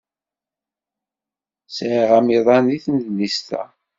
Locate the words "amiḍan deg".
2.19-2.81